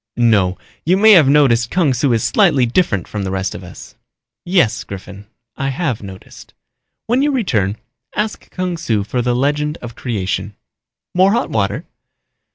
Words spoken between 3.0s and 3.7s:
from the rest of